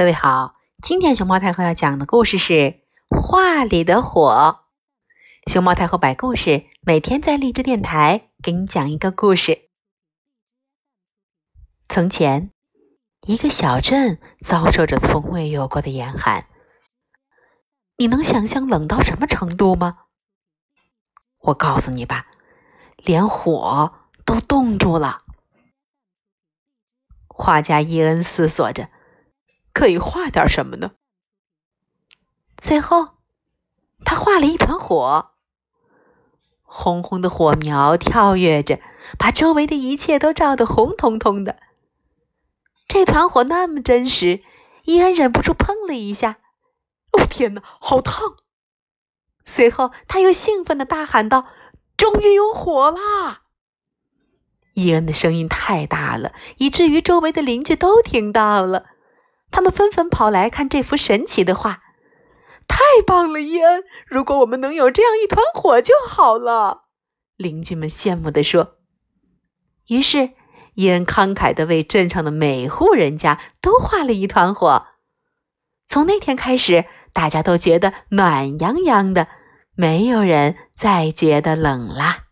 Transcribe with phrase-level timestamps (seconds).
[0.00, 2.54] 各位好，今天熊猫太后要讲的故事是
[3.10, 4.64] 《画里的火》。
[5.52, 9.68] 熊猫太后摆故事，每天在荔枝电台给你讲一个故事。
[11.86, 12.50] 从前，
[13.26, 16.46] 一个小镇遭受着从未有过的严寒。
[17.98, 20.04] 你能想象冷到什么程度吗？
[21.40, 22.28] 我告诉你吧，
[22.96, 23.92] 连火
[24.24, 25.18] 都冻住了。
[27.28, 28.88] 画家伊恩思索着。
[29.80, 30.90] 可以画点什么呢？
[32.58, 33.12] 最后，
[34.04, 35.30] 他画了一团火，
[36.64, 38.78] 红红的火苗跳跃着，
[39.16, 41.56] 把周围的一切都照得红彤彤的。
[42.86, 44.42] 这团火那么真实，
[44.84, 46.40] 伊恩忍不住碰了一下。
[47.12, 48.36] 哦，天哪，好烫！
[49.46, 51.46] 随后，他又兴奋的大喊道
[51.96, 53.44] ：“终于有火啦！”
[54.76, 58.84] 伊恩的声音太大了，以至于周围的邻居都听到了。
[59.50, 61.82] 他们纷纷跑来看这幅神奇的画，
[62.68, 63.84] 太棒了，伊恩！
[64.06, 66.84] 如果我们能有这样一团火就好了。
[67.36, 68.76] 邻居们羡慕地说。
[69.88, 70.30] 于是，
[70.74, 74.86] 伊恩慷慨地为镇上的每户人家都画了一团火。
[75.88, 79.26] 从那天开始，大家都觉得暖洋洋的，
[79.74, 82.26] 没有人再觉得冷啦。